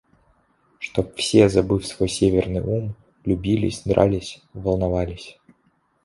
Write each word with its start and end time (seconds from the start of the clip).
Чтоб 0.79 1.13
все, 1.15 1.47
забыв 1.47 1.85
свой 1.85 2.09
северный 2.09 2.61
ум, 2.63 2.95
любились, 3.23 3.83
дрались, 3.85 4.41
волновались. 4.51 5.37